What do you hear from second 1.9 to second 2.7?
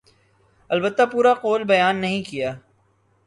نہیں کیا۔